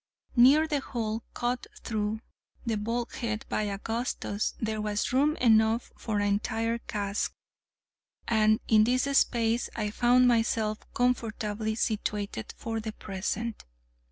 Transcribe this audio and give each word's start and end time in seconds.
Near 0.35 0.65
the 0.65 0.79
hole 0.79 1.21
cut 1.35 1.67
through 1.83 2.21
the 2.65 2.75
bulkhead 2.75 3.45
by 3.49 3.65
Augustus 3.67 4.55
there 4.59 4.81
was 4.81 5.13
room 5.13 5.35
enough 5.35 5.91
for 5.95 6.15
an 6.17 6.23
entire 6.27 6.79
cask, 6.79 7.31
and 8.27 8.59
in 8.67 8.83
this 8.83 9.03
space 9.15 9.69
I 9.75 9.91
found 9.91 10.27
myself 10.27 10.79
comfortably 10.95 11.75
situated 11.75 12.51
for 12.57 12.79
the 12.79 12.93
present. 12.93 13.63